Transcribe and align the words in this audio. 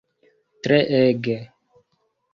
treege 0.63 1.35